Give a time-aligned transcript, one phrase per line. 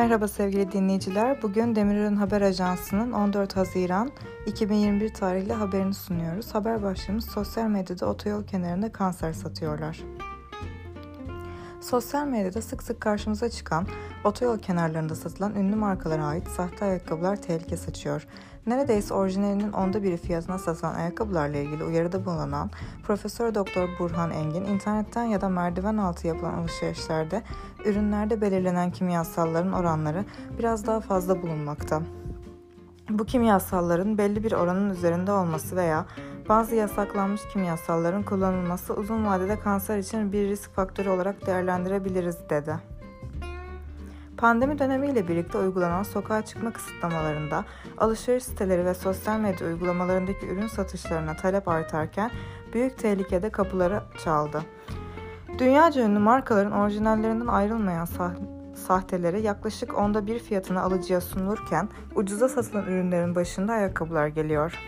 [0.00, 1.42] Merhaba sevgili dinleyiciler.
[1.42, 4.10] Bugün Demirören Haber Ajansı'nın 14 Haziran
[4.46, 6.54] 2021 tarihli haberini sunuyoruz.
[6.54, 10.00] Haber başlığımız sosyal medyada otoyol kenarında kanser satıyorlar.
[11.80, 13.86] Sosyal medyada sık sık karşımıza çıkan
[14.24, 18.26] otoyol kenarlarında satılan ünlü markalara ait sahte ayakkabılar tehlike saçıyor.
[18.66, 22.70] Neredeyse orijinalinin onda biri fiyatına satılan ayakkabılarla ilgili uyarıda bulunan
[23.02, 27.42] Profesör Doktor Burhan Engin, internetten ya da merdiven altı yapılan alışverişlerde
[27.84, 30.24] ürünlerde belirlenen kimyasalların oranları
[30.58, 32.02] biraz daha fazla bulunmakta.
[33.10, 36.06] Bu kimyasalların belli bir oranın üzerinde olması veya
[36.48, 42.76] bazı yasaklanmış kimyasalların kullanılması uzun vadede kanser için bir risk faktörü olarak değerlendirebiliriz dedi.
[44.40, 47.64] Pandemi dönemiyle birlikte uygulanan sokağa çıkma kısıtlamalarında
[47.98, 52.30] alışveriş siteleri ve sosyal medya uygulamalarındaki ürün satışlarına talep artarken
[52.72, 54.62] büyük tehlikede kapıları çaldı.
[55.58, 58.08] Dünyaca ünlü markaların orijinallerinden ayrılmayan
[58.74, 64.78] sahteleri yaklaşık onda bir fiyatına alıcıya sunulurken ucuza satılan ürünlerin başında ayakkabılar geliyor.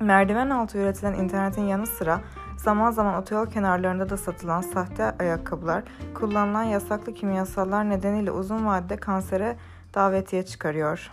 [0.00, 2.20] Merdiven altı üretilen internetin yanı sıra
[2.58, 5.82] zaman zaman otoyol kenarlarında da satılan sahte ayakkabılar
[6.14, 9.56] kullanılan yasaklı kimyasallar nedeniyle uzun vadede kansere
[9.94, 11.10] davetiye çıkarıyor.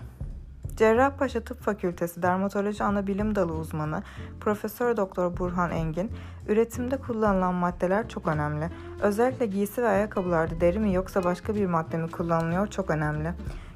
[0.76, 4.04] Cerrahpaşa Tıp Fakültesi Dermatoloji Anabilim Dalı uzmanı
[4.40, 6.12] Profesör Doktor Burhan Engin,
[6.48, 8.70] üretimde kullanılan maddeler çok önemli.
[9.02, 13.34] Özellikle giysi ve ayakkabılarda deri mi yoksa başka bir madde mi kullanılıyor çok önemli.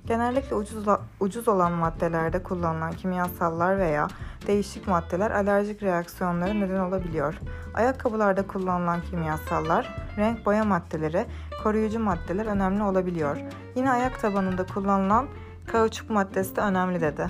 [0.09, 0.85] Genellikle ucuz,
[1.19, 4.07] ucuz olan maddelerde kullanılan kimyasallar veya
[4.47, 7.33] değişik maddeler alerjik reaksiyonlara neden olabiliyor.
[7.73, 11.25] Ayakkabılarda kullanılan kimyasallar, renk boya maddeleri,
[11.63, 13.37] koruyucu maddeler önemli olabiliyor.
[13.75, 15.27] Yine ayak tabanında kullanılan
[15.67, 17.27] kauçuk maddesi de önemli dedi.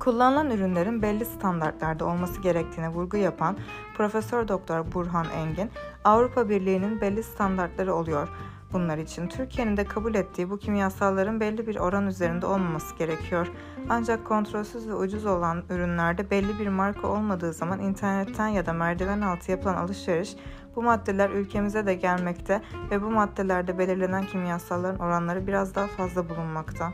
[0.00, 3.56] Kullanılan ürünlerin belli standartlarda olması gerektiğine vurgu yapan
[3.96, 5.70] Profesör Doktor Burhan Engin,
[6.04, 8.28] Avrupa Birliği'nin belli standartları oluyor
[8.74, 9.28] bunlar için.
[9.28, 13.52] Türkiye'nin de kabul ettiği bu kimyasalların belli bir oran üzerinde olmaması gerekiyor.
[13.88, 19.20] Ancak kontrolsüz ve ucuz olan ürünlerde belli bir marka olmadığı zaman internetten ya da merdiven
[19.20, 20.36] altı yapılan alışveriş
[20.76, 26.92] bu maddeler ülkemize de gelmekte ve bu maddelerde belirlenen kimyasalların oranları biraz daha fazla bulunmakta.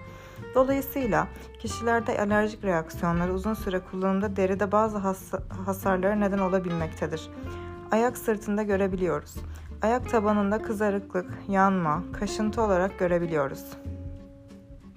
[0.55, 1.28] Dolayısıyla
[1.59, 5.32] kişilerde alerjik reaksiyonları uzun süre kullanımda deride bazı has
[5.66, 7.31] hasarlara neden olabilmektedir.
[7.91, 9.34] Ayak sırtında görebiliyoruz.
[9.83, 13.65] Ayak tabanında kızarıklık, yanma, kaşıntı olarak görebiliyoruz.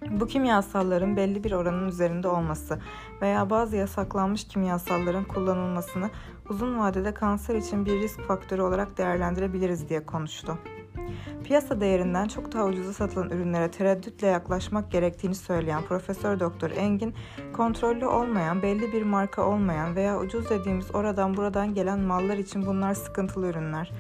[0.10, 2.80] Bu kimyasalların belli bir oranın üzerinde olması
[3.22, 6.10] veya bazı yasaklanmış kimyasalların kullanılmasını
[6.50, 10.58] uzun vadede kanser için bir risk faktörü olarak değerlendirebiliriz diye konuştu.
[11.44, 17.14] Piyasa değerinden çok daha ucuza satılan ürünlere tereddütle yaklaşmak gerektiğini söyleyen Profesör Doktor Engin,
[17.54, 22.94] kontrollü olmayan, belli bir marka olmayan veya ucuz dediğimiz oradan buradan gelen mallar için bunlar
[22.94, 23.92] sıkıntılı ürünler.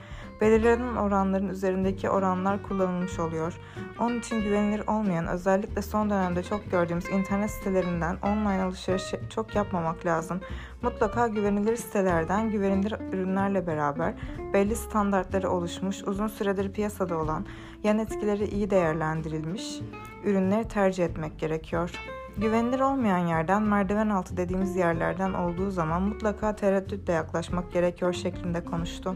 [0.43, 3.59] Belirlenen oranların üzerindeki oranlar kullanılmış oluyor.
[3.99, 10.05] Onun için güvenilir olmayan, özellikle son dönemde çok gördüğümüz internet sitelerinden online alışveriş çok yapmamak
[10.05, 10.39] lazım.
[10.81, 14.13] Mutlaka güvenilir sitelerden güvenilir ürünlerle beraber
[14.53, 17.45] belli standartları oluşmuş, uzun süredir piyasada olan,
[17.83, 19.79] yan etkileri iyi değerlendirilmiş
[20.23, 21.91] ürünleri tercih etmek gerekiyor.
[22.37, 29.15] Güvenilir olmayan yerden merdiven altı dediğimiz yerlerden olduğu zaman mutlaka tereddütle yaklaşmak gerekiyor şeklinde konuştu.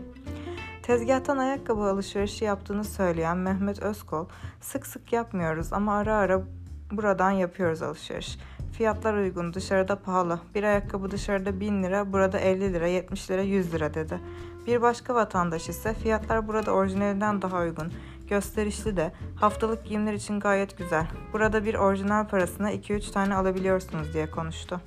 [0.88, 4.26] Tezgahtan ayakkabı alışverişi yaptığını söyleyen Mehmet Özkol,
[4.62, 6.42] sık sık yapmıyoruz ama ara ara
[6.92, 8.38] buradan yapıyoruz alışveriş.
[8.72, 10.40] Fiyatlar uygun, dışarıda pahalı.
[10.56, 14.20] Bir ayakkabı dışarıda 1000 lira, burada 50 lira, 70 lira, 100 lira dedi.
[14.68, 17.94] Bir başka vatandaş ise fiyatlar burada orijinalinden daha uygun.
[18.30, 21.08] Gösterişli de, haftalık giyimler için gayet güzel.
[21.34, 24.82] Burada bir orijinal parasına 2-3 tane alabiliyorsunuz diye konuştu.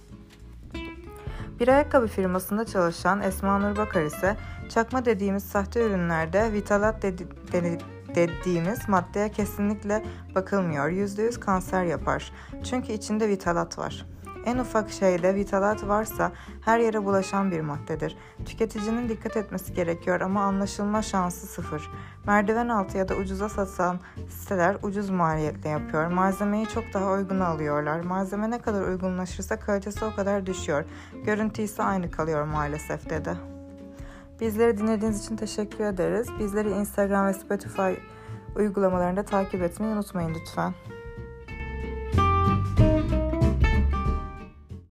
[1.61, 4.37] Bir ayakkabı firmasında çalışan Esma Nur Bakar ise
[4.69, 7.79] çakma dediğimiz sahte ürünlerde vitalat dedi, dedi,
[8.15, 10.05] dediğimiz maddeye kesinlikle
[10.35, 10.91] bakılmıyor.
[10.91, 12.33] %100 kanser yapar.
[12.65, 14.07] Çünkü içinde vitalat var.
[14.47, 18.17] En ufak şeyde vitalat varsa her yere bulaşan bir maddedir.
[18.45, 21.91] Tüketicinin dikkat etmesi gerekiyor ama anlaşılma şansı sıfır.
[22.27, 26.07] Merdiven altı ya da ucuza satan siteler ucuz maliyetle yapıyor.
[26.07, 28.01] Malzemeyi çok daha uygun alıyorlar.
[28.01, 30.85] Malzeme ne kadar uygunlaşırsa kalitesi o kadar düşüyor.
[31.25, 33.31] Görüntü ise aynı kalıyor maalesef dedi.
[34.41, 36.29] Bizleri dinlediğiniz için teşekkür ederiz.
[36.39, 37.93] Bizleri Instagram ve Spotify
[38.57, 40.75] uygulamalarında takip etmeyi unutmayın lütfen.